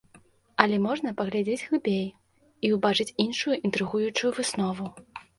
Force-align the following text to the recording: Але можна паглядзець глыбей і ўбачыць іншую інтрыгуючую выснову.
Але 0.63 0.77
можна 0.85 1.09
паглядзець 1.19 1.65
глыбей 1.67 2.07
і 2.69 2.71
ўбачыць 2.75 3.13
іншую 3.25 3.55
інтрыгуючую 3.69 4.31
выснову. 4.39 4.89